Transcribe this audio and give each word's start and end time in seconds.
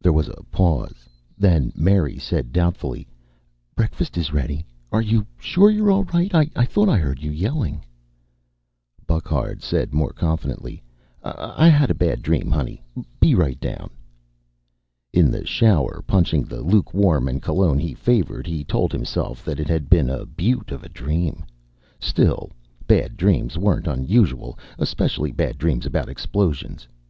There 0.00 0.14
was 0.14 0.28
a 0.28 0.42
pause. 0.50 1.10
Then 1.36 1.72
Mary 1.76 2.16
said 2.16 2.54
doubtfully, 2.54 3.06
"Breakfast 3.74 4.16
is 4.16 4.32
ready. 4.32 4.64
Are 4.90 5.02
you 5.02 5.26
sure 5.38 5.68
you're 5.68 5.90
all 5.90 6.04
right? 6.04 6.34
I 6.34 6.64
thought 6.64 6.88
I 6.88 6.96
heard 6.96 7.20
you 7.22 7.30
yelling" 7.30 7.84
Burckhardt 9.06 9.62
said 9.62 9.92
more 9.92 10.14
confidently, 10.14 10.82
"I 11.22 11.68
had 11.68 11.90
a 11.90 11.94
bad 11.94 12.22
dream, 12.22 12.50
honey. 12.50 12.82
Be 13.20 13.34
right 13.34 13.60
down." 13.60 13.90
In 15.12 15.30
the 15.30 15.44
shower, 15.44 16.02
punching 16.06 16.44
the 16.44 16.62
lukewarm 16.62 17.28
and 17.28 17.42
cologne 17.42 17.78
he 17.78 17.92
favored, 17.92 18.46
he 18.46 18.64
told 18.64 18.90
himself 18.90 19.44
that 19.44 19.60
it 19.60 19.68
had 19.68 19.90
been 19.90 20.08
a 20.08 20.24
beaut 20.24 20.72
of 20.72 20.82
a 20.82 20.88
dream. 20.88 21.44
Still, 22.00 22.50
bad 22.86 23.18
dreams 23.18 23.58
weren't 23.58 23.86
unusual, 23.86 24.58
especially 24.78 25.30
bad 25.30 25.58
dreams 25.58 25.84
about 25.84 26.08
explosions. 26.08 26.88